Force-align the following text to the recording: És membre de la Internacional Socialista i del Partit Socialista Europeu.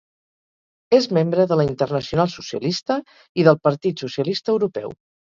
És 0.99 1.07
membre 1.17 1.45
de 1.51 1.59
la 1.61 1.67
Internacional 1.69 2.33
Socialista 2.39 3.01
i 3.43 3.49
del 3.51 3.63
Partit 3.71 4.07
Socialista 4.07 4.59
Europeu. 4.61 5.03